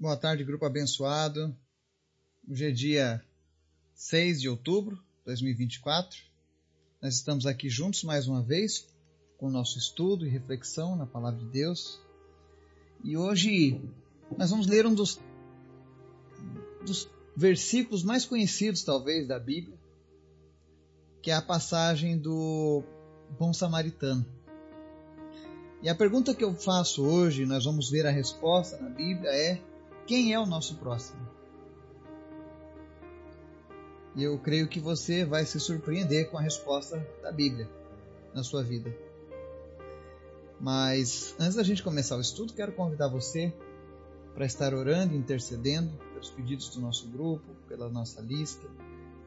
Boa 0.00 0.16
tarde, 0.16 0.42
grupo 0.42 0.64
abençoado. 0.64 1.54
Hoje 2.48 2.64
é 2.64 2.70
dia 2.70 3.22
6 3.92 4.40
de 4.40 4.48
outubro 4.48 4.96
de 4.96 5.24
2024. 5.26 6.18
Nós 7.02 7.16
estamos 7.16 7.44
aqui 7.44 7.68
juntos 7.68 8.02
mais 8.02 8.26
uma 8.26 8.42
vez 8.42 8.88
com 9.36 9.48
o 9.48 9.50
nosso 9.50 9.76
estudo 9.76 10.26
e 10.26 10.30
reflexão 10.30 10.96
na 10.96 11.04
palavra 11.04 11.38
de 11.38 11.44
Deus. 11.50 12.00
E 13.04 13.14
hoje 13.14 13.78
nós 14.38 14.48
vamos 14.48 14.66
ler 14.66 14.86
um 14.86 14.94
dos, 14.94 15.20
dos 16.82 17.06
versículos 17.36 18.02
mais 18.02 18.24
conhecidos, 18.24 18.82
talvez, 18.82 19.28
da 19.28 19.38
Bíblia, 19.38 19.78
que 21.20 21.30
é 21.30 21.34
a 21.34 21.42
passagem 21.42 22.16
do 22.16 22.82
Bom 23.38 23.52
Samaritano. 23.52 24.24
E 25.82 25.90
a 25.90 25.94
pergunta 25.94 26.34
que 26.34 26.42
eu 26.42 26.54
faço 26.54 27.04
hoje, 27.04 27.44
nós 27.44 27.66
vamos 27.66 27.90
ver 27.90 28.06
a 28.06 28.10
resposta 28.10 28.78
na 28.78 28.88
Bíblia, 28.88 29.28
é 29.28 29.69
quem 30.10 30.32
é 30.32 30.40
o 30.40 30.44
nosso 30.44 30.74
próximo? 30.74 31.20
E 34.16 34.24
eu 34.24 34.36
creio 34.40 34.66
que 34.66 34.80
você 34.80 35.24
vai 35.24 35.46
se 35.46 35.60
surpreender 35.60 36.28
com 36.32 36.36
a 36.36 36.40
resposta 36.40 37.06
da 37.22 37.30
Bíblia 37.30 37.70
na 38.34 38.42
sua 38.42 38.60
vida. 38.64 38.92
Mas 40.58 41.32
antes 41.38 41.54
da 41.54 41.62
gente 41.62 41.80
começar 41.80 42.16
o 42.16 42.20
estudo, 42.20 42.52
quero 42.54 42.72
convidar 42.72 43.06
você 43.06 43.54
para 44.34 44.44
estar 44.44 44.74
orando 44.74 45.14
intercedendo 45.14 45.92
pelos 46.12 46.28
pedidos 46.28 46.70
do 46.70 46.80
nosso 46.80 47.06
grupo, 47.06 47.44
pela 47.68 47.88
nossa 47.88 48.20
lista. 48.20 48.66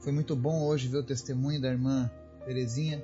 Foi 0.01 0.11
muito 0.11 0.35
bom 0.35 0.65
hoje 0.65 0.89
ver 0.89 0.97
o 0.97 1.03
testemunho 1.03 1.61
da 1.61 1.69
irmã 1.69 2.11
Terezinha 2.43 3.01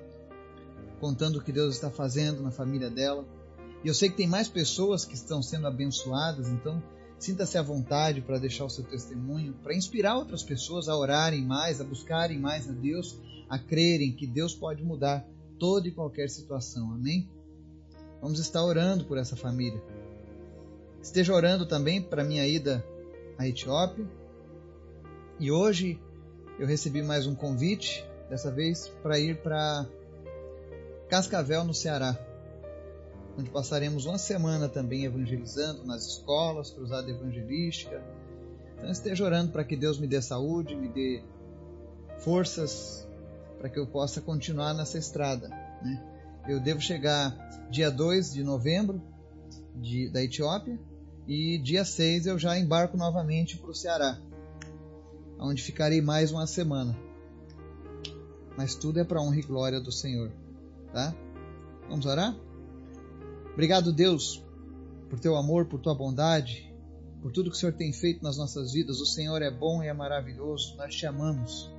contando 1.00 1.38
o 1.38 1.42
que 1.42 1.54
Deus 1.54 1.76
está 1.76 1.90
fazendo 1.90 2.44
na 2.44 2.52
família 2.52 2.90
dela. 2.90 3.24
E 3.86 3.88
eu 3.88 3.94
sei 3.94 4.10
que 4.10 4.18
tem 4.18 4.28
mais 4.28 4.50
pessoas 4.50 5.06
que 5.06 5.16
estão 5.16 5.42
sendo 5.42 5.66
abençoadas, 5.66 6.50
então 6.50 6.84
Sinta-se 7.20 7.58
à 7.58 7.62
vontade 7.62 8.22
para 8.22 8.40
deixar 8.40 8.64
o 8.64 8.70
seu 8.70 8.86
testemunho, 8.86 9.54
para 9.62 9.76
inspirar 9.76 10.16
outras 10.16 10.42
pessoas 10.42 10.88
a 10.88 10.96
orarem 10.96 11.44
mais, 11.44 11.82
a 11.82 11.84
buscarem 11.84 12.40
mais 12.40 12.70
a 12.70 12.72
Deus, 12.72 13.18
a 13.50 13.60
crerem 13.60 14.14
que 14.14 14.26
Deus 14.26 14.56
pode 14.56 14.82
mudar 14.82 15.28
toda 15.60 15.90
e 15.90 15.92
qualquer 15.92 16.30
situação. 16.30 16.94
Amém? 16.94 17.30
Vamos 18.22 18.40
estar 18.40 18.64
orando 18.64 19.04
por 19.04 19.18
essa 19.18 19.36
família. 19.36 19.84
Esteja 21.02 21.34
orando 21.34 21.66
também 21.66 22.02
para 22.02 22.24
minha 22.24 22.48
ida 22.48 22.86
à 23.38 23.46
Etiópia. 23.46 24.10
E 25.38 25.52
hoje 25.52 26.00
eu 26.58 26.66
recebi 26.66 27.04
mais 27.04 27.28
um 27.28 27.36
convite, 27.36 28.06
dessa 28.30 28.50
vez 28.50 28.88
para 29.04 29.20
ir 29.20 29.42
para 29.42 29.86
Cascavel, 31.10 31.66
no 31.66 31.74
Ceará 31.74 32.29
onde 33.40 33.50
passaremos 33.50 34.06
uma 34.06 34.18
semana 34.18 34.68
também 34.68 35.06
evangelizando 35.06 35.86
nas 35.86 36.06
escolas, 36.06 36.72
cruzada 36.72 37.10
evangelística. 37.10 38.04
Então 38.78 38.92
esteja 38.92 39.24
orando 39.24 39.52
para 39.52 39.64
que 39.64 39.78
Deus 39.78 39.98
me 39.98 40.08
dê 40.08 40.22
saúde, 40.22 40.76
me 40.76 40.90
dê 40.90 41.24
forças 42.20 43.08
para 43.58 43.70
que 43.70 43.80
eu 43.80 43.88
possa 43.88 44.20
continuar 44.20 44.74
nessa 44.74 44.98
estrada. 44.98 45.48
Né? 45.82 46.04
Eu 46.50 46.60
devo 46.60 46.82
chegar 46.82 47.34
dia 47.72 47.90
2 47.90 48.34
de 48.34 48.44
novembro 48.44 49.02
de, 49.76 50.10
da 50.10 50.22
Etiópia 50.22 50.78
e 51.26 51.58
dia 51.60 51.86
6 51.86 52.28
eu 52.28 52.38
já 52.38 52.58
embarco 52.60 52.98
novamente 52.98 53.58
para 53.58 53.72
o 53.72 53.76
Ceará, 53.76 54.20
onde 55.40 55.64
ficarei 55.64 56.02
mais 56.02 56.32
uma 56.32 56.46
semana. 56.46 56.98
Mas 58.58 58.76
tudo 58.76 59.00
é 59.00 59.06
para 59.06 59.22
honra 59.22 59.40
e 59.40 59.44
glória 59.44 59.80
do 59.80 59.92
Senhor. 59.92 60.30
Tá? 60.92 61.16
Vamos 61.88 62.06
orar? 62.06 62.36
Obrigado, 63.60 63.92
Deus, 63.92 64.42
por 65.10 65.20
teu 65.20 65.36
amor, 65.36 65.66
por 65.66 65.82
tua 65.82 65.94
bondade, 65.94 66.74
por 67.22 67.30
tudo 67.30 67.50
que 67.50 67.58
o 67.58 67.60
Senhor 67.60 67.74
tem 67.74 67.92
feito 67.92 68.24
nas 68.24 68.38
nossas 68.38 68.72
vidas. 68.72 69.02
O 69.02 69.06
Senhor 69.06 69.42
é 69.42 69.52
bom 69.52 69.84
e 69.84 69.88
é 69.88 69.94
maravilhoso. 69.94 70.78
Nós 70.78 70.96
te 70.96 71.06
amamos. 71.06 71.70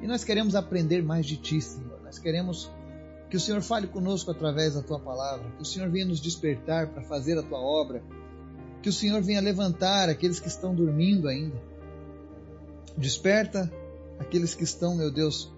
E 0.00 0.06
nós 0.06 0.22
queremos 0.22 0.54
aprender 0.54 1.02
mais 1.02 1.26
de 1.26 1.36
ti, 1.36 1.60
Senhor. 1.60 2.00
Nós 2.04 2.20
queremos 2.20 2.70
que 3.28 3.36
o 3.36 3.40
Senhor 3.40 3.60
fale 3.62 3.88
conosco 3.88 4.30
através 4.30 4.74
da 4.74 4.82
tua 4.82 5.00
palavra, 5.00 5.50
que 5.56 5.62
o 5.62 5.64
Senhor 5.64 5.90
venha 5.90 6.04
nos 6.04 6.20
despertar 6.20 6.92
para 6.92 7.02
fazer 7.02 7.36
a 7.36 7.42
tua 7.42 7.58
obra, 7.58 8.00
que 8.80 8.88
o 8.88 8.92
Senhor 8.92 9.20
venha 9.20 9.40
levantar 9.40 10.08
aqueles 10.08 10.38
que 10.38 10.46
estão 10.46 10.72
dormindo 10.72 11.26
ainda. 11.26 11.60
Desperta 12.96 13.68
aqueles 14.20 14.54
que 14.54 14.62
estão, 14.62 14.94
meu 14.94 15.10
Deus, 15.10 15.52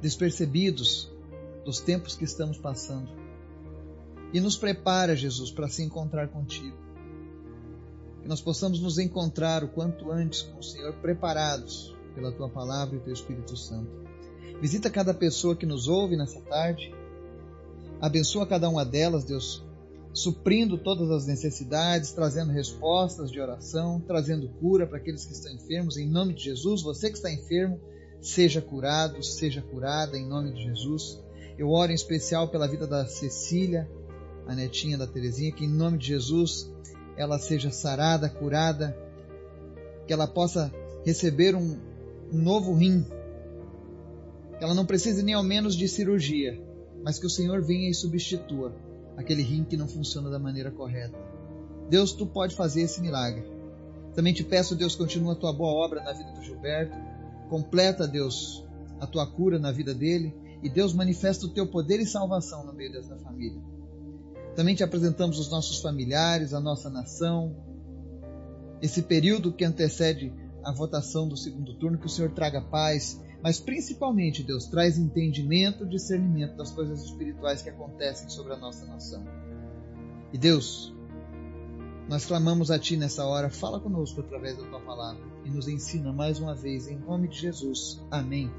despercebidos 0.00 1.10
dos 1.64 1.80
tempos 1.80 2.14
que 2.14 2.22
estamos 2.22 2.58
passando 2.58 3.19
e 4.32 4.40
nos 4.40 4.56
prepara, 4.56 5.16
Jesus, 5.16 5.50
para 5.50 5.68
se 5.68 5.82
encontrar 5.82 6.28
contigo. 6.28 6.76
Que 8.22 8.28
nós 8.28 8.40
possamos 8.40 8.80
nos 8.80 8.98
encontrar 8.98 9.64
o 9.64 9.68
quanto 9.68 10.10
antes 10.10 10.42
com 10.42 10.58
o 10.58 10.62
Senhor, 10.62 10.92
preparados 10.94 11.96
pela 12.14 12.32
tua 12.32 12.48
palavra 12.48 12.96
e 12.96 13.00
teu 13.00 13.12
Espírito 13.12 13.56
Santo. 13.56 13.90
Visita 14.60 14.90
cada 14.90 15.14
pessoa 15.14 15.56
que 15.56 15.64
nos 15.64 15.88
ouve 15.88 16.16
nessa 16.16 16.40
tarde. 16.42 16.94
Abençoa 18.00 18.46
cada 18.46 18.68
uma 18.68 18.84
delas, 18.84 19.24
Deus, 19.24 19.64
suprindo 20.12 20.76
todas 20.76 21.10
as 21.10 21.26
necessidades, 21.26 22.12
trazendo 22.12 22.52
respostas 22.52 23.30
de 23.30 23.40
oração, 23.40 24.00
trazendo 24.00 24.48
cura 24.48 24.86
para 24.86 24.98
aqueles 24.98 25.24
que 25.24 25.32
estão 25.32 25.52
enfermos. 25.52 25.96
Em 25.96 26.06
nome 26.06 26.34
de 26.34 26.44
Jesus, 26.44 26.82
você 26.82 27.10
que 27.10 27.16
está 27.16 27.32
enfermo, 27.32 27.80
seja 28.20 28.60
curado, 28.60 29.22
seja 29.22 29.62
curada, 29.62 30.18
em 30.18 30.26
nome 30.26 30.52
de 30.52 30.64
Jesus. 30.64 31.22
Eu 31.56 31.70
oro 31.70 31.92
em 31.92 31.94
especial 31.94 32.48
pela 32.48 32.68
vida 32.68 32.86
da 32.86 33.06
Cecília, 33.06 33.90
a 34.46 34.54
netinha 34.54 34.98
da 34.98 35.06
Terezinha, 35.06 35.52
que 35.52 35.64
em 35.64 35.68
nome 35.68 35.98
de 35.98 36.08
Jesus 36.08 36.70
ela 37.16 37.38
seja 37.38 37.70
sarada, 37.70 38.28
curada, 38.28 38.96
que 40.06 40.12
ela 40.12 40.26
possa 40.26 40.72
receber 41.04 41.54
um, 41.54 41.78
um 42.32 42.38
novo 42.38 42.74
rim, 42.74 43.04
que 44.58 44.64
ela 44.64 44.74
não 44.74 44.86
precise 44.86 45.22
nem 45.22 45.34
ao 45.34 45.42
menos 45.42 45.76
de 45.76 45.86
cirurgia, 45.88 46.60
mas 47.02 47.18
que 47.18 47.26
o 47.26 47.30
Senhor 47.30 47.62
venha 47.62 47.88
e 47.88 47.94
substitua 47.94 48.74
aquele 49.16 49.42
rim 49.42 49.64
que 49.64 49.76
não 49.76 49.86
funciona 49.86 50.30
da 50.30 50.38
maneira 50.38 50.70
correta. 50.70 51.18
Deus, 51.88 52.12
tu 52.12 52.26
pode 52.26 52.54
fazer 52.54 52.82
esse 52.82 53.00
milagre. 53.00 53.44
Também 54.14 54.32
te 54.32 54.42
peço, 54.42 54.74
Deus, 54.74 54.96
continua 54.96 55.32
a 55.32 55.36
tua 55.36 55.52
boa 55.52 55.84
obra 55.84 56.02
na 56.02 56.12
vida 56.12 56.32
do 56.32 56.42
Gilberto, 56.42 56.96
completa, 57.48 58.06
Deus, 58.06 58.64
a 58.98 59.06
tua 59.06 59.26
cura 59.26 59.58
na 59.58 59.72
vida 59.72 59.94
dele, 59.94 60.34
e 60.62 60.68
Deus 60.68 60.92
manifesta 60.92 61.46
o 61.46 61.48
teu 61.48 61.66
poder 61.66 62.00
e 62.00 62.06
salvação 62.06 62.64
no 62.64 62.72
meio 62.72 62.92
dessa 62.92 63.16
família. 63.16 63.60
Também 64.54 64.74
te 64.74 64.82
apresentamos 64.82 65.38
os 65.38 65.50
nossos 65.50 65.80
familiares, 65.80 66.52
a 66.52 66.60
nossa 66.60 66.90
nação, 66.90 67.56
esse 68.82 69.02
período 69.02 69.52
que 69.52 69.64
antecede 69.64 70.32
a 70.64 70.72
votação 70.72 71.28
do 71.28 71.36
segundo 71.36 71.74
turno, 71.74 71.98
que 71.98 72.06
o 72.06 72.10
Senhor 72.10 72.30
traga 72.32 72.60
paz, 72.60 73.20
mas 73.42 73.58
principalmente, 73.58 74.42
Deus, 74.42 74.66
traz 74.66 74.98
entendimento, 74.98 75.86
discernimento 75.86 76.56
das 76.56 76.70
coisas 76.70 77.02
espirituais 77.04 77.62
que 77.62 77.70
acontecem 77.70 78.28
sobre 78.28 78.52
a 78.52 78.56
nossa 78.56 78.84
nação. 78.86 79.24
E 80.32 80.38
Deus, 80.38 80.94
nós 82.08 82.24
clamamos 82.24 82.70
a 82.70 82.78
Ti 82.78 82.96
nessa 82.96 83.24
hora, 83.24 83.48
fala 83.48 83.80
conosco 83.80 84.20
através 84.20 84.56
da 84.56 84.64
Tua 84.64 84.80
palavra 84.80 85.22
e 85.44 85.50
nos 85.50 85.68
ensina 85.68 86.12
mais 86.12 86.38
uma 86.38 86.54
vez, 86.54 86.86
em 86.88 86.98
nome 86.98 87.28
de 87.28 87.38
Jesus. 87.38 88.02
Amém. 88.10 88.50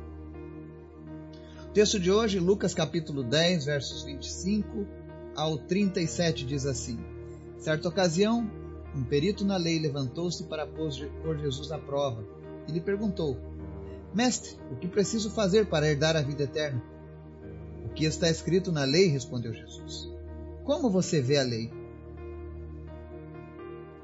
O 1.69 1.73
texto 1.73 1.99
de 1.99 2.11
hoje, 2.11 2.39
Lucas 2.39 2.73
capítulo 2.73 3.23
10, 3.23 3.65
versos 3.65 4.03
25 4.03 4.85
ao 5.35 5.57
37 5.57 6.45
diz 6.45 6.65
assim: 6.65 6.99
Certa 7.57 7.87
ocasião, 7.87 8.49
um 8.95 9.03
perito 9.03 9.45
na 9.45 9.57
lei 9.57 9.79
levantou-se 9.79 10.43
para 10.45 10.67
pôr 10.67 11.37
Jesus 11.37 11.71
à 11.71 11.77
prova 11.77 12.23
e 12.67 12.71
lhe 12.71 12.81
perguntou: 12.81 13.37
Mestre, 14.13 14.57
o 14.71 14.75
que 14.75 14.87
preciso 14.87 15.31
fazer 15.31 15.67
para 15.67 15.87
herdar 15.87 16.15
a 16.15 16.21
vida 16.21 16.43
eterna? 16.43 16.83
O 17.85 17.89
que 17.89 18.05
está 18.05 18.29
escrito 18.29 18.71
na 18.71 18.83
lei? 18.83 19.07
respondeu 19.07 19.53
Jesus. 19.53 20.11
Como 20.63 20.89
você 20.89 21.21
vê 21.21 21.37
a 21.37 21.43
lei? 21.43 21.71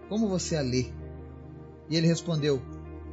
Como 0.09 0.27
você 0.27 0.55
a 0.55 0.61
lê? 0.61 0.87
E 1.89 1.95
ele 1.95 2.07
respondeu: 2.07 2.61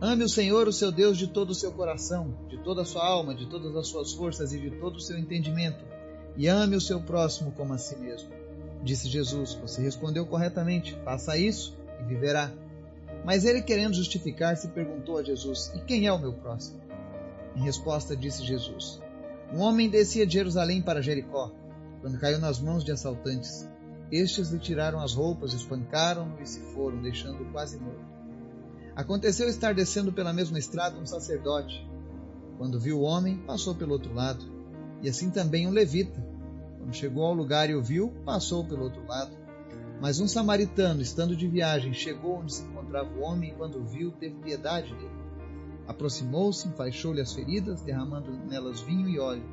Ame 0.00 0.24
o 0.24 0.28
Senhor, 0.28 0.68
o 0.68 0.72
seu 0.72 0.92
Deus, 0.92 1.18
de 1.18 1.28
todo 1.28 1.50
o 1.50 1.54
seu 1.54 1.72
coração, 1.72 2.36
de 2.48 2.62
toda 2.62 2.82
a 2.82 2.84
sua 2.84 3.06
alma, 3.06 3.34
de 3.34 3.46
todas 3.46 3.74
as 3.76 3.88
suas 3.88 4.12
forças 4.12 4.52
e 4.52 4.60
de 4.60 4.70
todo 4.78 4.96
o 4.96 5.00
seu 5.00 5.18
entendimento 5.18 5.93
e 6.36 6.48
ame 6.48 6.76
o 6.76 6.80
seu 6.80 7.00
próximo 7.00 7.52
como 7.52 7.72
a 7.72 7.78
si 7.78 7.96
mesmo. 7.96 8.28
Disse 8.82 9.08
Jesus: 9.08 9.54
Você 9.54 9.82
respondeu 9.82 10.26
corretamente, 10.26 10.96
faça 11.04 11.36
isso 11.36 11.76
e 12.00 12.04
viverá. 12.04 12.52
Mas 13.24 13.44
ele, 13.44 13.62
querendo 13.62 13.94
justificar-se, 13.94 14.68
perguntou 14.68 15.18
a 15.18 15.22
Jesus: 15.22 15.72
E 15.74 15.80
quem 15.80 16.06
é 16.06 16.12
o 16.12 16.18
meu 16.18 16.32
próximo? 16.32 16.80
Em 17.56 17.62
resposta, 17.62 18.16
disse 18.16 18.44
Jesus: 18.44 19.00
Um 19.52 19.60
homem 19.60 19.88
descia 19.88 20.26
de 20.26 20.34
Jerusalém 20.34 20.82
para 20.82 21.02
Jericó, 21.02 21.52
quando 22.00 22.18
caiu 22.18 22.38
nas 22.38 22.60
mãos 22.60 22.84
de 22.84 22.92
assaltantes. 22.92 23.68
Estes 24.12 24.50
lhe 24.50 24.58
tiraram 24.58 25.00
as 25.00 25.14
roupas, 25.14 25.54
espancaram-no 25.54 26.40
e 26.40 26.46
se 26.46 26.60
foram, 26.74 27.00
deixando-o 27.00 27.50
quase 27.50 27.78
morto. 27.78 28.04
Aconteceu 28.94 29.48
estar 29.48 29.74
descendo 29.74 30.12
pela 30.12 30.32
mesma 30.32 30.58
estrada 30.58 30.98
um 30.98 31.06
sacerdote. 31.06 31.88
Quando 32.58 32.78
viu 32.78 33.00
o 33.00 33.02
homem, 33.02 33.38
passou 33.38 33.74
pelo 33.74 33.92
outro 33.92 34.12
lado 34.12 34.53
e 35.04 35.08
assim 35.10 35.30
também 35.30 35.68
um 35.68 35.70
levita. 35.70 36.18
Quando 36.78 36.94
chegou 36.94 37.26
ao 37.26 37.34
lugar 37.34 37.68
e 37.68 37.74
o 37.74 37.82
viu, 37.82 38.10
passou 38.24 38.64
pelo 38.64 38.84
outro 38.84 39.06
lado. 39.06 39.36
Mas 40.00 40.18
um 40.18 40.26
samaritano, 40.26 41.02
estando 41.02 41.36
de 41.36 41.46
viagem, 41.46 41.92
chegou 41.92 42.38
onde 42.38 42.54
se 42.54 42.62
encontrava 42.62 43.10
bravo 43.10 43.20
homem 43.20 43.50
e, 43.50 43.54
quando 43.54 43.80
o 43.80 43.84
viu, 43.84 44.12
teve 44.12 44.34
piedade 44.36 44.94
dele. 44.94 45.10
Aproximou-se, 45.86 46.66
enfaixou-lhe 46.68 47.20
as 47.20 47.34
feridas, 47.34 47.82
derramando 47.82 48.32
nelas 48.32 48.80
vinho 48.80 49.06
e 49.06 49.18
óleo. 49.18 49.44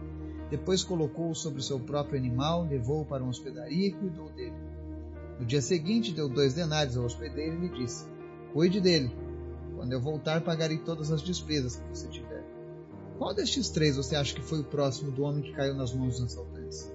Depois 0.50 0.86
colocou-o 0.86 1.36
sobre 1.36 1.60
o 1.60 1.64
seu 1.64 1.82
próprio 1.82 2.18
animal, 2.18 2.64
levou-o 2.64 3.06
para 3.06 3.22
uma 3.22 3.30
hospedaria 3.30 3.88
e 3.88 3.92
cuidou 3.92 4.30
dele. 4.30 4.56
No 5.38 5.46
dia 5.46 5.62
seguinte, 5.62 6.14
deu 6.14 6.30
dois 6.30 6.54
denários 6.54 6.96
ao 6.96 7.04
hospedeiro 7.04 7.58
e 7.58 7.68
lhe 7.68 7.70
disse: 7.78 8.06
Cuide 8.54 8.80
dele. 8.80 9.14
Quando 9.76 9.92
eu 9.92 10.00
voltar, 10.00 10.40
pagarei 10.42 10.78
todas 10.78 11.12
as 11.12 11.22
despesas 11.22 11.76
que 11.76 11.90
você 11.90 12.08
tiver. 12.08 12.31
Qual 13.22 13.36
destes 13.36 13.70
três 13.70 13.98
você 13.98 14.16
acha 14.16 14.34
que 14.34 14.42
foi 14.42 14.62
o 14.62 14.64
próximo 14.64 15.12
do 15.12 15.22
homem 15.22 15.44
que 15.44 15.54
caiu 15.54 15.76
nas 15.76 15.94
mãos 15.94 16.16
dos 16.16 16.24
assaltantes? 16.24 16.92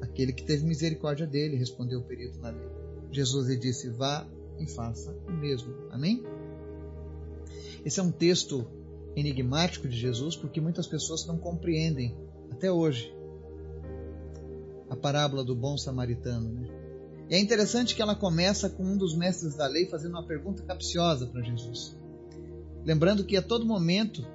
Aquele 0.00 0.32
que 0.32 0.42
teve 0.42 0.66
misericórdia 0.66 1.24
dele, 1.24 1.54
respondeu 1.54 2.00
o 2.00 2.02
perito 2.02 2.40
na 2.40 2.50
lei. 2.50 2.68
Jesus 3.12 3.46
lhe 3.46 3.56
disse: 3.56 3.88
Vá 3.88 4.26
e 4.58 4.66
faça 4.66 5.16
o 5.28 5.30
mesmo. 5.30 5.72
Amém? 5.92 6.24
Esse 7.84 8.00
é 8.00 8.02
um 8.02 8.10
texto 8.10 8.66
enigmático 9.14 9.86
de 9.86 9.96
Jesus 9.96 10.34
porque 10.34 10.60
muitas 10.60 10.88
pessoas 10.88 11.24
não 11.24 11.38
compreendem 11.38 12.12
até 12.50 12.72
hoje 12.72 13.14
a 14.90 14.96
parábola 14.96 15.44
do 15.44 15.54
bom 15.54 15.78
samaritano. 15.78 16.48
Né? 16.52 16.68
E 17.30 17.36
é 17.36 17.38
interessante 17.38 17.94
que 17.94 18.02
ela 18.02 18.16
começa 18.16 18.68
com 18.68 18.82
um 18.82 18.96
dos 18.96 19.16
mestres 19.16 19.54
da 19.54 19.68
lei 19.68 19.86
fazendo 19.86 20.14
uma 20.14 20.26
pergunta 20.26 20.64
capciosa 20.64 21.28
para 21.28 21.42
Jesus. 21.42 21.96
Lembrando 22.84 23.24
que 23.24 23.36
a 23.36 23.42
todo 23.42 23.64
momento 23.64 24.26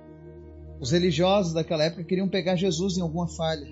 os 0.81 0.91
religiosos 0.91 1.53
daquela 1.53 1.83
época 1.83 2.03
queriam 2.03 2.27
pegar 2.27 2.55
Jesus 2.55 2.97
em 2.97 3.01
alguma 3.01 3.27
falha. 3.27 3.67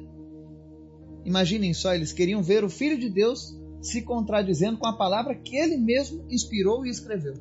Imaginem 1.25 1.73
só, 1.73 1.93
eles 1.95 2.13
queriam 2.13 2.43
ver 2.43 2.63
o 2.63 2.69
Filho 2.69 2.99
de 2.99 3.09
Deus 3.09 3.57
se 3.81 4.03
contradizendo 4.03 4.77
com 4.77 4.85
a 4.85 4.95
palavra 4.95 5.33
que 5.33 5.55
ele 5.55 5.75
mesmo 5.75 6.23
inspirou 6.29 6.85
e 6.85 6.89
escreveu. 6.89 7.33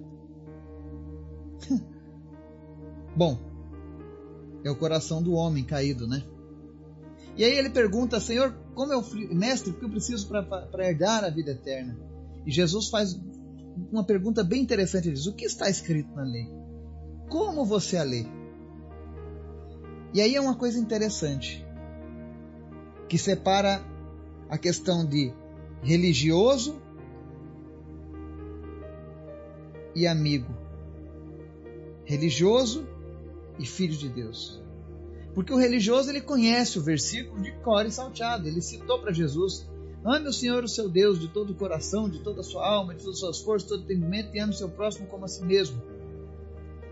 Bom, 3.14 3.38
é 4.64 4.70
o 4.70 4.76
coração 4.76 5.22
do 5.22 5.34
homem 5.34 5.62
caído, 5.64 6.08
né? 6.08 6.24
E 7.36 7.44
aí 7.44 7.52
ele 7.52 7.68
pergunta, 7.68 8.18
Senhor, 8.18 8.54
como 8.74 8.92
eu, 8.92 9.04
mestre, 9.32 9.70
o 9.70 9.74
que 9.74 9.84
eu 9.84 9.90
preciso 9.90 10.28
para 10.28 10.88
herdar 10.88 11.24
a 11.24 11.30
vida 11.30 11.50
eterna? 11.50 11.96
E 12.46 12.50
Jesus 12.50 12.88
faz 12.88 13.20
uma 13.92 14.02
pergunta 14.02 14.42
bem 14.42 14.62
interessante, 14.62 15.08
ele 15.08 15.14
diz, 15.14 15.26
o 15.26 15.34
que 15.34 15.44
está 15.44 15.68
escrito 15.68 16.10
na 16.14 16.24
lei? 16.24 16.48
Como 17.28 17.66
você 17.66 17.98
a 17.98 18.02
lê? 18.02 18.37
E 20.12 20.20
aí 20.20 20.34
é 20.34 20.40
uma 20.40 20.54
coisa 20.54 20.78
interessante, 20.78 21.64
que 23.08 23.18
separa 23.18 23.82
a 24.48 24.56
questão 24.56 25.04
de 25.04 25.32
religioso 25.82 26.80
e 29.94 30.06
amigo. 30.06 30.54
Religioso 32.04 32.86
e 33.58 33.66
filho 33.66 33.96
de 33.96 34.08
Deus. 34.08 34.62
Porque 35.34 35.52
o 35.52 35.56
religioso 35.56 36.10
ele 36.10 36.20
conhece 36.20 36.78
o 36.78 36.82
versículo 36.82 37.42
de 37.42 37.52
cor 37.60 37.84
e 37.84 37.90
salteado. 37.90 38.48
Ele 38.48 38.62
citou 38.62 38.98
para 38.98 39.12
Jesus: 39.12 39.68
Ame 40.04 40.28
o 40.28 40.32
Senhor, 40.32 40.64
o 40.64 40.68
seu 40.68 40.88
Deus, 40.88 41.20
de 41.20 41.28
todo 41.28 41.50
o 41.50 41.54
coração, 41.54 42.08
de 42.08 42.20
toda 42.20 42.40
a 42.40 42.44
sua 42.44 42.66
alma, 42.66 42.94
de 42.94 43.00
todas 43.00 43.16
as 43.16 43.20
suas 43.20 43.40
forças, 43.40 43.68
todo 43.68 43.80
o 43.80 43.84
entendimento, 43.84 44.34
e 44.34 44.40
ame 44.40 44.52
o 44.52 44.56
seu 44.56 44.68
próximo 44.68 45.06
como 45.06 45.24
a 45.24 45.28
si 45.28 45.44
mesmo. 45.44 45.82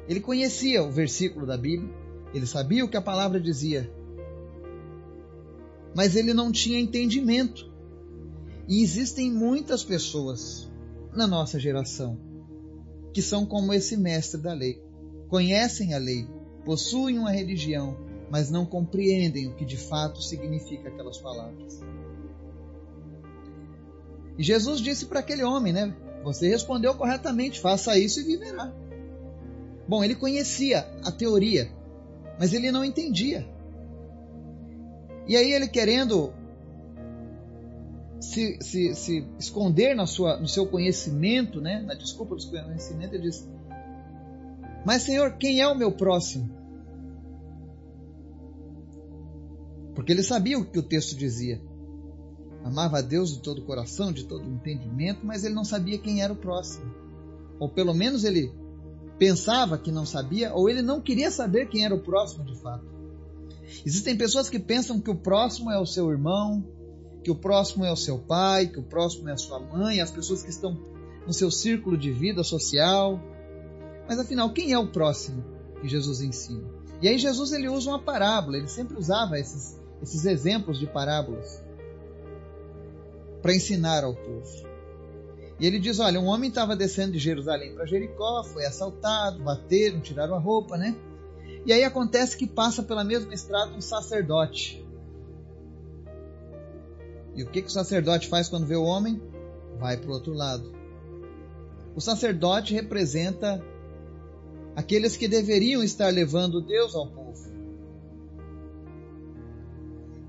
Ele 0.08 0.20
conhecia 0.20 0.84
o 0.84 0.90
versículo 0.90 1.46
da 1.46 1.56
Bíblia, 1.56 1.92
ele 2.34 2.46
sabia 2.46 2.84
o 2.84 2.88
que 2.88 2.96
a 2.96 3.02
palavra 3.02 3.40
dizia, 3.40 3.90
mas 5.94 6.14
ele 6.14 6.34
não 6.34 6.52
tinha 6.52 6.78
entendimento. 6.78 7.70
E 8.68 8.82
existem 8.82 9.30
muitas 9.30 9.84
pessoas 9.84 10.70
na 11.14 11.26
nossa 11.26 11.58
geração 11.58 12.18
que 13.16 13.22
são 13.22 13.46
como 13.46 13.72
esse 13.72 13.96
mestre 13.96 14.38
da 14.38 14.52
lei. 14.52 14.82
Conhecem 15.28 15.94
a 15.94 15.98
lei, 15.98 16.28
possuem 16.66 17.18
uma 17.18 17.30
religião, 17.30 17.96
mas 18.30 18.50
não 18.50 18.66
compreendem 18.66 19.48
o 19.48 19.54
que 19.54 19.64
de 19.64 19.78
fato 19.78 20.22
significa 20.22 20.90
aquelas 20.90 21.16
palavras. 21.16 21.80
E 24.36 24.42
Jesus 24.42 24.82
disse 24.82 25.06
para 25.06 25.20
aquele 25.20 25.42
homem, 25.42 25.72
né? 25.72 25.96
Você 26.24 26.46
respondeu 26.48 26.94
corretamente, 26.94 27.58
faça 27.58 27.98
isso 27.98 28.20
e 28.20 28.24
viverá. 28.24 28.70
Bom, 29.88 30.04
ele 30.04 30.14
conhecia 30.14 30.80
a 31.02 31.10
teoria, 31.10 31.70
mas 32.38 32.52
ele 32.52 32.70
não 32.70 32.84
entendia. 32.84 33.46
E 35.26 35.36
aí 35.36 35.52
ele 35.52 35.68
querendo 35.68 36.32
se, 38.20 38.58
se, 38.60 38.94
se 38.94 39.28
esconder 39.38 39.94
na 39.94 40.06
sua, 40.06 40.38
no 40.38 40.48
seu 40.48 40.66
conhecimento, 40.66 41.60
né? 41.60 41.82
na 41.82 41.94
desculpa 41.94 42.34
do 42.34 42.46
conhecimento, 42.46 43.14
ele 43.14 43.24
diz: 43.24 43.48
Mas 44.84 45.02
Senhor, 45.02 45.32
quem 45.38 45.60
é 45.60 45.68
o 45.68 45.76
meu 45.76 45.92
próximo? 45.92 46.54
Porque 49.94 50.12
ele 50.12 50.22
sabia 50.22 50.58
o 50.58 50.64
que 50.64 50.78
o 50.78 50.82
texto 50.82 51.16
dizia. 51.16 51.60
Amava 52.62 52.98
a 52.98 53.02
Deus 53.02 53.32
de 53.32 53.40
todo 53.40 53.60
o 53.60 53.64
coração, 53.64 54.12
de 54.12 54.24
todo 54.24 54.46
o 54.46 54.52
entendimento, 54.52 55.24
mas 55.24 55.44
ele 55.44 55.54
não 55.54 55.64
sabia 55.64 55.98
quem 55.98 56.22
era 56.22 56.32
o 56.32 56.36
próximo. 56.36 56.92
Ou 57.58 57.68
pelo 57.68 57.94
menos 57.94 58.24
ele 58.24 58.52
pensava 59.18 59.78
que 59.78 59.90
não 59.90 60.04
sabia, 60.04 60.54
ou 60.54 60.68
ele 60.68 60.82
não 60.82 61.00
queria 61.00 61.30
saber 61.30 61.68
quem 61.68 61.84
era 61.84 61.94
o 61.94 62.00
próximo 62.00 62.44
de 62.44 62.54
fato. 62.56 62.84
Existem 63.84 64.16
pessoas 64.16 64.48
que 64.48 64.58
pensam 64.58 65.00
que 65.00 65.10
o 65.10 65.14
próximo 65.14 65.70
é 65.70 65.78
o 65.78 65.86
seu 65.86 66.10
irmão, 66.10 66.64
que 67.22 67.30
o 67.30 67.34
próximo 67.34 67.84
é 67.84 67.92
o 67.92 67.96
seu 67.96 68.18
pai, 68.18 68.68
que 68.68 68.78
o 68.78 68.82
próximo 68.82 69.28
é 69.28 69.32
a 69.32 69.36
sua 69.36 69.58
mãe, 69.58 70.00
as 70.00 70.10
pessoas 70.10 70.42
que 70.42 70.50
estão 70.50 70.78
no 71.26 71.32
seu 71.32 71.50
círculo 71.50 71.96
de 71.96 72.12
vida 72.12 72.44
social. 72.44 73.20
Mas 74.08 74.18
afinal, 74.18 74.52
quem 74.52 74.72
é 74.72 74.78
o 74.78 74.88
próximo 74.88 75.44
que 75.80 75.88
Jesus 75.88 76.20
ensina? 76.20 76.64
E 77.02 77.08
aí 77.08 77.18
Jesus 77.18 77.52
ele 77.52 77.68
usa 77.68 77.90
uma 77.90 77.98
parábola, 77.98 78.56
ele 78.56 78.68
sempre 78.68 78.96
usava 78.96 79.38
esses, 79.38 79.78
esses 80.02 80.24
exemplos 80.24 80.78
de 80.78 80.86
parábolas 80.86 81.62
para 83.42 83.54
ensinar 83.54 84.04
ao 84.04 84.14
povo. 84.14 84.65
E 85.58 85.66
ele 85.66 85.78
diz: 85.78 85.98
Olha, 85.98 86.20
um 86.20 86.26
homem 86.26 86.48
estava 86.48 86.76
descendo 86.76 87.12
de 87.12 87.18
Jerusalém 87.18 87.74
para 87.74 87.86
Jericó, 87.86 88.44
foi 88.44 88.66
assaltado, 88.66 89.42
bateram, 89.42 90.00
tiraram 90.00 90.34
a 90.34 90.38
roupa, 90.38 90.76
né? 90.76 90.94
E 91.64 91.72
aí 91.72 91.82
acontece 91.82 92.36
que 92.36 92.46
passa 92.46 92.82
pela 92.82 93.02
mesma 93.02 93.32
estrada 93.34 93.72
um 93.72 93.80
sacerdote. 93.80 94.84
E 97.34 97.42
o 97.42 97.50
que, 97.50 97.62
que 97.62 97.68
o 97.68 97.72
sacerdote 97.72 98.28
faz 98.28 98.48
quando 98.48 98.66
vê 98.66 98.76
o 98.76 98.84
homem? 98.84 99.20
Vai 99.78 99.96
para 99.96 100.10
o 100.10 100.12
outro 100.14 100.32
lado. 100.32 100.74
O 101.94 102.00
sacerdote 102.00 102.72
representa 102.72 103.62
aqueles 104.74 105.16
que 105.16 105.26
deveriam 105.26 105.82
estar 105.82 106.12
levando 106.12 106.60
Deus 106.60 106.94
ao 106.94 107.06
povo 107.06 107.26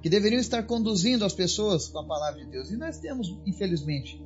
que 0.08 0.10
deveriam 0.10 0.40
estar 0.40 0.64
conduzindo 0.64 1.26
as 1.26 1.34
pessoas 1.34 1.90
com 1.90 2.00
a 2.00 2.04
palavra 2.06 2.44
de 2.44 2.50
Deus. 2.50 2.72
E 2.72 2.78
nós 2.78 2.98
temos, 2.98 3.36
infelizmente, 3.46 4.22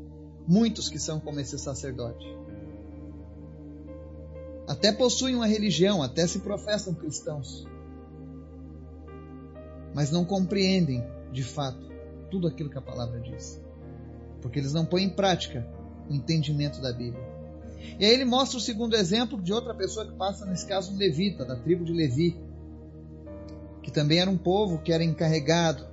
muitos 0.48 0.89
que 0.89 1.00
são 1.00 1.19
como 1.19 1.39
esse 1.39 1.57
sacerdote. 1.57 2.25
Até 4.67 4.91
possuem 4.91 5.36
uma 5.36 5.48
religião, 5.48 6.01
até 6.01 6.25
se 6.25 6.39
professam 6.39 6.93
cristãos, 6.93 7.67
mas 9.93 10.12
não 10.12 10.24
compreendem 10.24 11.03
de 11.31 11.43
fato 11.43 11.91
tudo 12.29 12.48
aquilo 12.48 12.69
que 12.69 12.77
a 12.77 12.81
palavra 12.81 13.19
diz, 13.19 13.62
porque 14.41 14.60
eles 14.60 14.74
não 14.74 14.86
põem 14.86 15.05
em 15.05 15.10
prática 15.10 15.67
o 16.10 16.13
entendimento 16.13 16.81
da 16.81 16.93
Bíblia. 16.93 17.31
E 18.00 18.05
aí 18.05 18.13
ele 18.13 18.25
mostra 18.25 18.57
o 18.57 18.62
segundo 18.62 18.95
exemplo 18.95 19.41
de 19.41 19.51
outra 19.51 19.74
pessoa 19.74 20.05
que 20.05 20.13
passa, 20.13 20.45
nesse 20.45 20.65
caso, 20.65 20.93
um 20.93 20.98
levita, 20.98 21.43
da 21.43 21.55
tribo 21.55 21.83
de 21.83 21.91
Levi, 21.91 22.39
que 23.81 23.91
também 23.91 24.19
era 24.19 24.29
um 24.29 24.38
povo 24.38 24.79
que 24.79 24.93
era 24.93 25.03
encarregado 25.03 25.86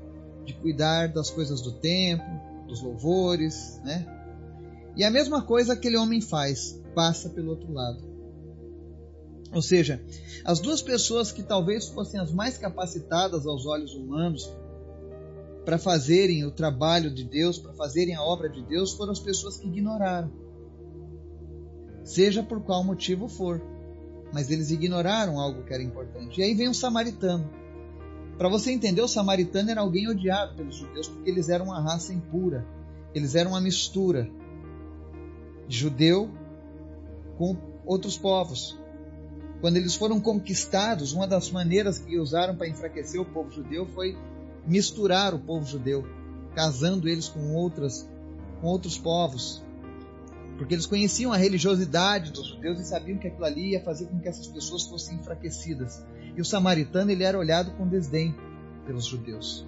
de 0.45 0.53
cuidar 0.53 1.09
das 1.09 1.31
coisas 1.31 1.61
do 1.61 1.73
templo, 1.73 2.27
dos 2.67 2.83
louvores, 2.83 3.81
né? 3.83 4.18
E 4.97 5.05
a 5.05 5.11
mesma 5.11 5.43
coisa 5.43 5.73
aquele 5.73 5.97
homem 5.97 6.21
faz, 6.21 6.81
passa 6.95 7.31
pelo 7.31 7.51
outro 7.51 7.73
lado. 7.73 8.07
Ou 9.53 9.63
seja, 9.63 10.03
as 10.45 10.61
duas 10.61 10.83
pessoas 10.83 11.33
que 11.33 11.43
talvez 11.43 11.89
fossem 11.89 12.21
as 12.21 12.33
mais 12.33 12.59
capacitadas 12.59 13.47
aos 13.47 13.65
olhos 13.65 13.95
humanos 13.95 14.51
para 15.65 15.79
fazerem 15.79 16.45
o 16.45 16.51
trabalho 16.51 17.11
de 17.13 17.25
Deus, 17.25 17.59
para 17.59 17.73
fazerem 17.73 18.15
a 18.15 18.23
obra 18.23 18.49
de 18.49 18.63
Deus, 18.63 18.93
foram 18.93 19.13
as 19.13 19.21
pessoas 19.21 19.57
que 19.57 19.67
ignoraram. 19.67 20.31
Seja 22.05 22.43
por 22.43 22.63
qual 22.63 22.83
motivo 22.83 23.29
for, 23.29 23.63
mas 24.33 24.51
eles 24.51 24.71
ignoraram 24.71 25.39
algo 25.39 25.65
que 25.65 25.73
era 25.73 25.83
importante. 25.83 26.41
E 26.41 26.45
aí 26.45 26.55
vem 26.55 26.69
o 26.69 26.75
samaritano 26.75 27.51
para 28.39 28.49
você 28.49 28.71
entender, 28.71 29.03
o 29.03 29.09
samaritano 29.09 29.69
era 29.73 29.81
alguém 29.81 30.09
odiado 30.09 30.55
pelos 30.55 30.77
judeus 30.77 31.09
porque 31.09 31.29
eles 31.29 31.49
eram 31.49 31.67
uma 31.67 31.81
raça 31.81 32.15
impura. 32.15 32.65
Eles 33.13 33.35
eram 33.35 33.51
uma 33.51 33.61
mistura 33.61 34.31
judeu 35.69 36.31
com 37.37 37.57
outros 37.85 38.17
povos. 38.17 38.79
Quando 39.61 39.77
eles 39.77 39.95
foram 39.95 40.21
conquistados, 40.21 41.13
uma 41.13 41.27
das 41.27 41.51
maneiras 41.51 41.99
que 41.99 42.19
usaram 42.19 42.57
para 42.57 42.69
enfraquecer 42.69 43.21
o 43.21 43.25
povo 43.25 43.51
judeu 43.51 43.87
foi 43.87 44.17
misturar 44.67 45.35
o 45.35 45.39
povo 45.39 45.67
judeu, 45.67 46.07
casando 46.55 47.09
eles 47.09 47.29
com 47.29 47.55
outras 47.55 48.09
com 48.61 48.67
outros 48.67 48.99
povos. 48.99 49.63
Porque 50.57 50.75
eles 50.75 50.87
conheciam 50.87 51.33
a 51.33 51.37
religiosidade 51.37 52.33
dos 52.33 52.49
judeus 52.49 52.81
e 52.81 52.85
sabiam 52.85 53.19
que 53.19 53.29
aquilo 53.29 53.45
ali 53.45 53.71
ia 53.71 53.81
fazer 53.81 54.07
com 54.07 54.19
que 54.19 54.29
essas 54.29 54.49
pessoas 54.49 54.85
fossem 54.85 55.17
enfraquecidas. 55.17 56.05
E 56.37 56.41
o 56.41 56.45
samaritano 56.45 57.13
ele 57.13 57.23
era 57.23 57.39
olhado 57.39 57.71
com 57.73 57.87
desdém 57.87 58.35
pelos 58.85 59.07
judeus. 59.07 59.65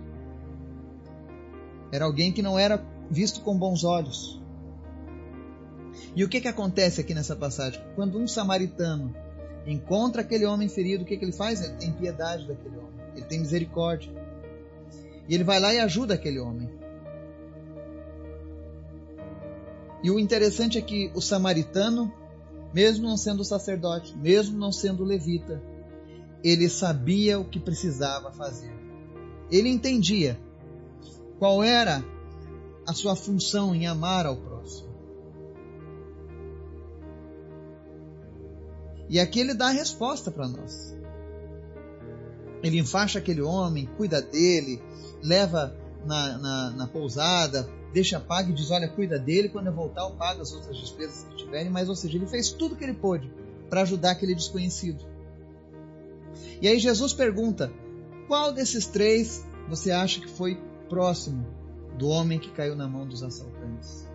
Era 1.93 2.05
alguém 2.05 2.33
que 2.33 2.43
não 2.43 2.59
era 2.59 2.85
visto 3.09 3.41
com 3.41 3.57
bons 3.57 3.85
olhos. 3.85 4.40
E 6.15 6.25
o 6.25 6.29
que, 6.29 6.41
que 6.41 6.49
acontece 6.49 7.01
aqui 7.01 7.15
nessa 7.15 7.37
passagem? 7.37 7.81
Quando 7.95 8.19
um 8.19 8.27
samaritano 8.27 9.15
encontra 9.67 10.23
aquele 10.23 10.45
homem 10.45 10.69
ferido, 10.69 11.05
o 11.05 11.07
que, 11.07 11.17
que 11.17 11.25
ele 11.25 11.33
faz? 11.33 11.63
Ele 11.63 11.75
tem 11.75 11.93
piedade 11.93 12.47
daquele 12.47 12.77
homem, 12.77 13.01
ele 13.15 13.27
tem 13.27 13.41
misericórdia. 13.41 14.13
E 15.29 15.35
ele 15.35 15.45
vai 15.45 15.61
lá 15.61 15.73
e 15.73 15.79
ajuda 15.79 16.15
aquele 16.15 16.41
homem. 16.41 16.69
E 20.03 20.11
o 20.11 20.19
interessante 20.19 20.79
é 20.79 20.81
que 20.81 21.11
o 21.15 21.21
samaritano, 21.21 22.13
mesmo 22.73 23.07
não 23.07 23.17
sendo 23.17 23.45
sacerdote, 23.45 24.17
mesmo 24.17 24.59
não 24.59 24.73
sendo 24.73 25.05
levita, 25.05 25.63
ele 26.43 26.69
sabia 26.69 27.39
o 27.39 27.45
que 27.45 27.61
precisava 27.61 28.33
fazer. 28.33 28.73
Ele 29.51 29.69
entendia 29.69 30.41
qual 31.39 31.63
era 31.63 32.05
a 32.87 32.95
sua 32.95 33.15
função 33.15 33.75
em 33.75 33.87
amar 33.87 34.27
ao 34.27 34.37
próximo. 34.37 34.90
E 39.11 39.19
aqui 39.19 39.41
ele 39.41 39.55
dá 39.55 39.67
a 39.67 39.73
resposta 39.73 40.31
para 40.31 40.47
nós. 40.47 40.97
Ele 42.63 42.79
enfaixa 42.79 43.19
aquele 43.19 43.43
homem, 43.43 43.91
cuida 43.97 44.23
dele, 44.23 44.81
leva 45.21 45.77
na, 46.07 46.39
na, 46.39 46.71
na, 46.71 46.87
pousada, 46.87 47.69
deixa 47.93 48.21
pago 48.21 48.51
e 48.51 48.53
diz: 48.53 48.71
Olha, 48.71 48.89
cuida 48.89 49.19
dele, 49.19 49.49
quando 49.49 49.67
eu 49.67 49.73
voltar 49.73 50.03
eu 50.03 50.13
pago 50.13 50.41
as 50.41 50.53
outras 50.53 50.79
despesas 50.79 51.25
que 51.25 51.39
tiverem. 51.39 51.71
Mas, 51.71 51.89
ou 51.89 51.97
seja, 51.97 52.17
ele 52.17 52.27
fez 52.29 52.51
tudo 52.51 52.75
o 52.75 52.79
que 52.79 52.85
ele 52.85 52.95
pôde 52.95 53.29
para 53.69 53.83
ajudar 53.83 54.13
aquele 54.13 54.33
desconhecido. 54.35 55.05
E 56.63 56.69
aí 56.69 56.79
Jesus 56.79 57.13
pergunta: 57.13 57.73
Qual 58.29 58.53
desses 58.53 58.87
três 58.87 59.45
você 59.69 59.91
acha 59.91 60.21
que 60.21 60.29
foi 60.29 60.57
próximo 60.89 61.45
do 61.99 62.07
homem 62.07 62.39
que 62.39 62.53
caiu 62.53 62.77
na 62.77 62.87
mão 62.87 63.09
dos 63.09 63.25
assaltantes? 63.25 64.07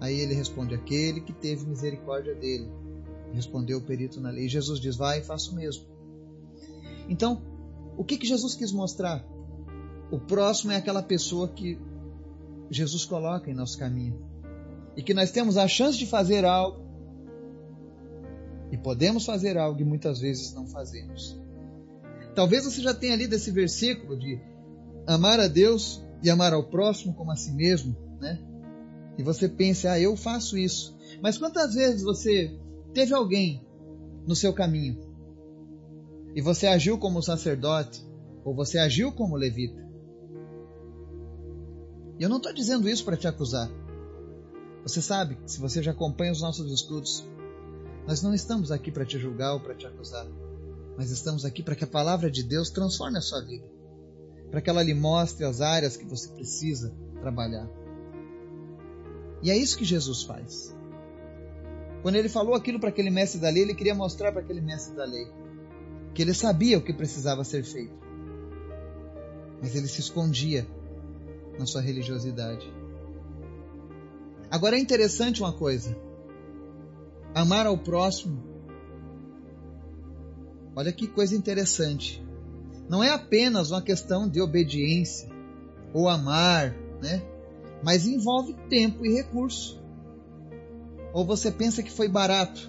Aí 0.00 0.18
ele 0.18 0.34
responde: 0.34 0.74
Aquele 0.74 1.20
que 1.20 1.32
teve 1.32 1.64
misericórdia 1.64 2.34
dele. 2.34 2.68
Respondeu 3.34 3.78
o 3.78 3.82
perito 3.82 4.20
na 4.20 4.30
lei. 4.30 4.48
Jesus 4.48 4.80
diz: 4.80 4.96
Vai 4.96 5.20
e 5.20 5.24
faça 5.24 5.50
o 5.50 5.54
mesmo. 5.54 5.84
Então, 7.08 7.42
o 7.96 8.04
que, 8.04 8.16
que 8.16 8.26
Jesus 8.26 8.54
quis 8.54 8.72
mostrar? 8.72 9.24
O 10.10 10.18
próximo 10.18 10.72
é 10.72 10.76
aquela 10.76 11.02
pessoa 11.02 11.48
que 11.48 11.78
Jesus 12.70 13.04
coloca 13.04 13.50
em 13.50 13.54
nosso 13.54 13.78
caminho. 13.78 14.22
E 14.96 15.02
que 15.02 15.12
nós 15.12 15.30
temos 15.30 15.56
a 15.56 15.66
chance 15.66 15.98
de 15.98 16.06
fazer 16.06 16.44
algo. 16.44 16.84
E 18.70 18.78
podemos 18.78 19.24
fazer 19.24 19.58
algo 19.58 19.80
e 19.80 19.84
muitas 19.84 20.20
vezes 20.20 20.52
não 20.54 20.66
fazemos. 20.66 21.38
Talvez 22.34 22.64
você 22.64 22.80
já 22.80 22.94
tenha 22.94 23.16
lido 23.16 23.34
esse 23.34 23.50
versículo 23.50 24.18
de 24.18 24.40
amar 25.06 25.38
a 25.38 25.46
Deus 25.46 26.02
e 26.22 26.30
amar 26.30 26.52
ao 26.52 26.64
próximo 26.64 27.14
como 27.14 27.30
a 27.30 27.36
si 27.36 27.52
mesmo, 27.52 27.96
né? 28.20 28.40
E 29.16 29.22
você 29.22 29.48
pensa, 29.48 29.92
ah, 29.92 30.00
eu 30.00 30.16
faço 30.16 30.58
isso. 30.58 30.96
Mas 31.22 31.38
quantas 31.38 31.74
vezes 31.74 32.02
você 32.02 32.58
teve 32.94 33.12
alguém 33.12 33.66
no 34.26 34.36
seu 34.36 34.52
caminho 34.52 34.98
e 36.34 36.40
você 36.40 36.66
agiu 36.66 36.96
como 36.96 37.22
sacerdote 37.22 38.02
ou 38.44 38.54
você 38.54 38.78
agiu 38.78 39.12
como 39.12 39.36
levita? 39.36 39.84
E 42.18 42.22
eu 42.22 42.28
não 42.28 42.36
estou 42.36 42.54
dizendo 42.54 42.88
isso 42.88 43.04
para 43.04 43.16
te 43.16 43.26
acusar. 43.26 43.68
Você 44.84 45.02
sabe, 45.02 45.36
se 45.46 45.60
você 45.60 45.82
já 45.82 45.90
acompanha 45.90 46.30
os 46.30 46.40
nossos 46.40 46.72
estudos, 46.72 47.24
nós 48.06 48.22
não 48.22 48.32
estamos 48.32 48.70
aqui 48.70 48.92
para 48.92 49.04
te 49.04 49.18
julgar 49.18 49.54
ou 49.54 49.60
para 49.60 49.74
te 49.74 49.86
acusar, 49.86 50.26
mas 50.96 51.10
estamos 51.10 51.44
aqui 51.44 51.62
para 51.62 51.74
que 51.74 51.84
a 51.84 51.88
palavra 51.88 52.30
de 52.30 52.42
Deus 52.42 52.70
transforme 52.70 53.18
a 53.18 53.22
sua 53.22 53.40
vida, 53.40 53.66
para 54.50 54.60
que 54.60 54.70
ela 54.70 54.82
lhe 54.82 54.94
mostre 54.94 55.44
as 55.44 55.60
áreas 55.60 55.96
que 55.96 56.04
você 56.04 56.28
precisa 56.28 56.94
trabalhar. 57.20 57.68
E 59.42 59.50
é 59.50 59.56
isso 59.56 59.76
que 59.76 59.84
Jesus 59.84 60.22
faz. 60.22 60.74
Quando 62.04 62.16
ele 62.16 62.28
falou 62.28 62.54
aquilo 62.54 62.78
para 62.78 62.90
aquele 62.90 63.08
mestre 63.08 63.40
da 63.40 63.48
lei, 63.48 63.62
ele 63.62 63.74
queria 63.74 63.94
mostrar 63.94 64.30
para 64.30 64.42
aquele 64.42 64.60
mestre 64.60 64.94
da 64.94 65.06
lei 65.06 65.26
que 66.12 66.20
ele 66.20 66.34
sabia 66.34 66.76
o 66.76 66.82
que 66.82 66.92
precisava 66.92 67.42
ser 67.44 67.64
feito. 67.64 67.96
Mas 69.58 69.74
ele 69.74 69.88
se 69.88 70.00
escondia 70.00 70.66
na 71.58 71.64
sua 71.64 71.80
religiosidade. 71.80 72.70
Agora 74.50 74.76
é 74.76 74.78
interessante 74.78 75.40
uma 75.40 75.54
coisa: 75.54 75.96
amar 77.34 77.66
ao 77.66 77.78
próximo. 77.78 78.44
Olha 80.76 80.92
que 80.92 81.06
coisa 81.06 81.34
interessante. 81.34 82.22
Não 82.86 83.02
é 83.02 83.12
apenas 83.12 83.70
uma 83.70 83.80
questão 83.80 84.28
de 84.28 84.42
obediência 84.42 85.26
ou 85.94 86.06
amar, 86.06 86.76
né? 87.00 87.22
Mas 87.82 88.06
envolve 88.06 88.52
tempo 88.68 89.06
e 89.06 89.14
recurso. 89.14 89.82
Ou 91.14 91.24
você 91.24 91.52
pensa 91.52 91.80
que 91.80 91.92
foi 91.92 92.08
barato 92.08 92.68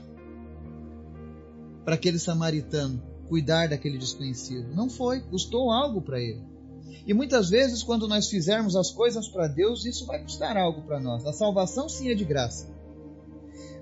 para 1.84 1.96
aquele 1.96 2.20
samaritano 2.20 3.02
cuidar 3.28 3.68
daquele 3.68 3.98
desconhecido? 3.98 4.72
Não 4.76 4.88
foi, 4.88 5.20
custou 5.22 5.72
algo 5.72 6.00
para 6.00 6.22
ele. 6.22 6.44
E 7.08 7.14
muitas 7.14 7.50
vezes, 7.50 7.82
quando 7.82 8.08
nós 8.08 8.30
fizermos 8.30 8.76
as 8.76 8.92
coisas 8.92 9.28
para 9.28 9.48
Deus, 9.48 9.84
isso 9.84 10.06
vai 10.06 10.22
custar 10.22 10.56
algo 10.58 10.84
para 10.84 11.00
nós. 11.00 11.26
A 11.26 11.34
salvação 11.34 11.90
sim 11.90 12.12
é 12.12 12.14
de 12.14 12.24
graça. 12.24 12.72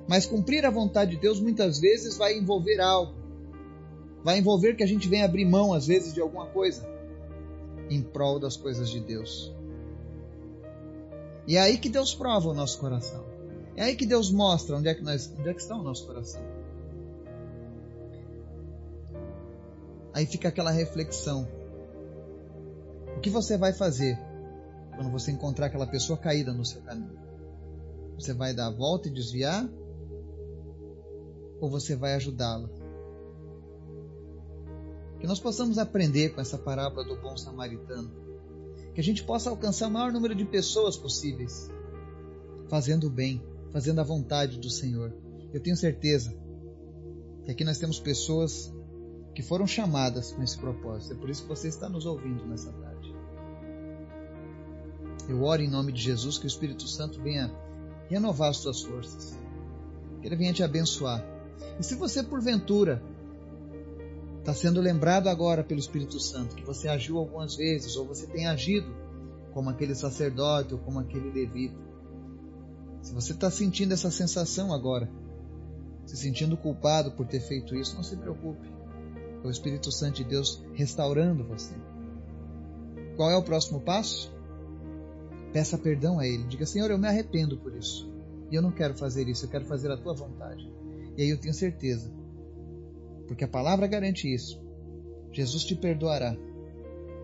Mas 0.08 0.26
cumprir 0.26 0.66
a 0.66 0.72
vontade 0.72 1.12
de 1.12 1.18
Deus 1.18 1.42
muitas 1.42 1.80
vezes 1.80 2.18
vai 2.18 2.38
envolver 2.38 2.80
algo. 2.80 3.16
Vai 4.24 4.40
envolver 4.40 4.76
que 4.76 4.84
a 4.84 4.88
gente 4.88 5.10
venha 5.10 5.26
abrir 5.26 5.44
mão, 5.44 5.74
às 5.74 5.88
vezes, 5.88 6.14
de 6.14 6.22
alguma 6.22 6.46
coisa 6.48 6.88
em 7.90 8.02
prol 8.02 8.40
das 8.40 8.56
coisas 8.56 8.90
de 8.90 9.02
Deus. 9.02 9.54
E 11.46 11.58
é 11.58 11.62
aí 11.62 11.78
que 11.78 11.90
Deus 11.90 12.16
prova 12.16 12.50
o 12.50 12.54
nosso 12.54 12.80
coração. 12.80 13.33
É 13.76 13.84
aí 13.84 13.96
que 13.96 14.06
Deus 14.06 14.32
mostra 14.32 14.78
onde 14.78 14.88
é 14.88 14.94
que, 14.94 15.02
nós, 15.02 15.34
onde 15.38 15.50
é 15.50 15.54
que 15.54 15.62
está 15.62 15.76
o 15.76 15.82
nosso 15.82 16.06
coração. 16.06 16.42
Aí 20.14 20.26
fica 20.28 20.50
aquela 20.50 20.70
reflexão. 20.70 21.48
O 23.18 23.20
que 23.20 23.32
você 23.32 23.58
vai 23.58 23.74
fazer 23.74 24.20
quando 24.96 25.12
você 25.12 25.32
encontrar 25.32 25.68
aquela 25.68 25.88
pessoa 25.88 26.18
caída 26.18 26.54
no 26.54 26.64
seu 26.64 26.82
caminho? 26.82 27.18
Você 28.20 28.32
vai 28.32 28.54
dar 28.54 28.68
a 28.68 28.72
volta 28.72 29.08
e 29.08 29.12
desviar? 29.12 29.68
Ou 31.60 31.70
você 31.70 31.96
vai 31.96 32.14
ajudá-la? 32.14 32.70
Que 35.20 35.26
nós 35.26 35.40
possamos 35.40 35.80
aprender 35.80 36.30
com 36.30 36.42
essa 36.42 36.60
parábola 36.60 37.04
do 37.06 37.16
bom 37.16 37.36
samaritano. 37.36 38.12
Que 38.94 39.02
a 39.02 39.04
gente 39.04 39.24
possa 39.24 39.50
alcançar 39.50 39.88
o 39.88 39.92
maior 39.92 40.12
número 40.12 40.36
de 40.36 40.46
pessoas 40.46 40.96
possíveis, 40.96 41.72
fazendo 42.70 43.08
o 43.08 43.10
bem 43.10 43.42
fazendo 43.74 44.00
a 44.00 44.04
vontade 44.04 44.60
do 44.60 44.70
Senhor. 44.70 45.12
Eu 45.52 45.60
tenho 45.60 45.76
certeza 45.76 46.34
que 47.44 47.52
aqui 47.52 47.64
nós 47.66 47.80
temos 47.80 48.00
pessoas 48.00 48.72
que 49.34 49.42
foram 49.42 49.66
chamadas 49.66 50.32
com 50.32 50.44
esse 50.44 50.58
propósito. 50.58 51.14
É 51.14 51.18
por 51.18 51.30
isso 51.30 51.42
que 51.42 51.50
você 51.50 51.68
está 51.68 51.90
nos 51.90 52.06
ouvindo 52.06 52.46
nessa 52.46 52.72
tarde. 52.72 53.14
Eu 55.28 55.42
oro 55.42 55.62
em 55.62 55.70
nome 55.70 55.92
de 55.92 56.02
Jesus 56.02 56.38
que 56.38 56.46
o 56.46 56.48
Espírito 56.48 56.88
Santo 56.88 57.20
venha 57.22 57.52
renovar 58.08 58.52
as 58.52 58.58
suas 58.58 58.82
forças. 58.84 59.36
Que 60.22 60.28
ele 60.28 60.36
venha 60.36 60.54
te 60.54 60.62
abençoar. 60.62 61.26
E 61.80 61.84
se 61.84 61.96
você 61.96 62.22
porventura 62.22 63.02
está 64.40 64.54
sendo 64.54 64.82
lembrado 64.82 65.30
agora 65.30 65.64
pelo 65.64 65.80
Espírito 65.80 66.20
Santo 66.20 66.56
que 66.56 66.66
você 66.66 66.88
agiu 66.88 67.18
algumas 67.18 67.56
vezes 67.56 67.96
ou 67.96 68.06
você 68.06 68.28
tem 68.28 68.46
agido 68.46 68.94
como 69.54 69.70
aquele 69.70 69.96
sacerdote 69.96 70.74
ou 70.74 70.80
como 70.80 71.00
aquele 71.00 71.32
levita, 71.32 71.93
você 73.14 73.34
está 73.34 73.50
sentindo 73.52 73.94
essa 73.94 74.10
sensação 74.10 74.74
agora, 74.74 75.10
se 76.06 76.18
sentindo 76.18 76.58
culpado 76.58 77.12
por 77.12 77.28
ter 77.28 77.40
feito 77.40 77.76
isso, 77.76 77.96
não 77.96 78.04
se 78.04 78.18
preocupe. 78.18 78.68
É 79.44 79.48
o 79.48 79.52
Espírito 79.52 79.92
Santo 79.92 80.16
de 80.16 80.24
Deus 80.24 80.64
restaurando 80.74 81.44
você. 81.44 81.76
Qual 83.16 83.30
é 83.30 83.38
o 83.38 83.44
próximo 83.44 83.82
passo? 83.82 84.34
Peça 85.52 85.78
perdão 85.78 86.18
a 86.18 86.28
Ele. 86.28 86.46
Diga, 86.46 86.66
Senhor, 86.66 86.90
eu 86.90 86.98
me 86.98 87.08
arrependo 87.08 87.58
por 87.58 87.76
isso. 87.76 88.12
E 88.50 88.56
eu 88.56 88.62
não 88.62 88.72
quero 88.72 88.96
fazer 88.96 89.28
isso, 89.28 89.46
eu 89.46 89.50
quero 89.50 89.66
fazer 89.66 89.92
a 89.92 89.98
tua 89.98 90.14
vontade. 90.14 90.72
E 91.16 91.22
aí 91.22 91.30
eu 91.30 91.40
tenho 91.40 91.54
certeza, 91.54 92.12
porque 93.28 93.44
a 93.44 93.48
palavra 93.48 93.88
garante 93.88 94.34
isso. 94.34 94.62
Jesus 95.32 95.64
te 95.64 95.76
perdoará. 95.76 96.36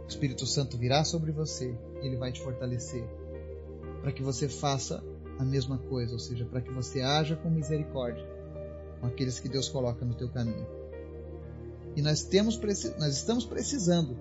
O 0.04 0.08
Espírito 0.08 0.46
Santo 0.46 0.78
virá 0.78 1.04
sobre 1.04 1.32
você 1.32 1.76
e 2.02 2.08
ele 2.08 2.18
vai 2.18 2.32
te 2.32 2.42
fortalecer 2.42 3.04
para 4.02 4.12
que 4.12 4.24
você 4.24 4.48
faça 4.48 5.04
a 5.40 5.44
mesma 5.44 5.80
coisa, 5.80 6.14
ou 6.14 6.20
seja, 6.20 6.46
para 6.46 6.62
que 6.62 6.72
você 6.72 7.02
haja 7.02 7.36
com 7.36 7.50
misericórdia 7.50 8.40
com 9.00 9.08
aqueles 9.08 9.40
que 9.40 9.50
Deus 9.50 9.70
coloca 9.70 10.06
no 10.06 10.14
teu 10.14 10.30
caminho. 10.30 10.68
E 11.96 12.02
nós, 12.02 12.24
temos, 12.24 12.60
nós 13.00 13.16
estamos 13.16 13.46
precisando 13.46 14.18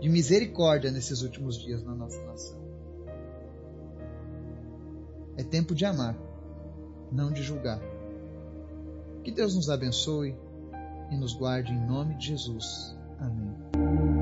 de 0.00 0.08
misericórdia 0.08 0.90
nesses 0.90 1.22
últimos 1.22 1.58
dias 1.58 1.82
na 1.82 1.94
nossa 1.94 2.22
nação. 2.24 2.58
É 5.36 5.44
tempo 5.44 5.74
de 5.74 5.84
amar. 5.84 6.16
não 7.12 7.32
de 7.32 7.42
julgar. 7.42 7.80
Que 9.24 9.30
Deus 9.30 9.54
nos 9.54 9.68
abençoe 9.68 10.36
e 11.10 11.16
nos 11.16 11.34
guarde 11.34 11.72
em 11.72 11.86
nome 11.86 12.16
de 12.16 12.28
Jesus. 12.28 12.96
Amém. 13.18 14.19